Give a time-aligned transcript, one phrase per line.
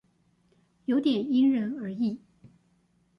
[0.85, 2.17] 有點因人而異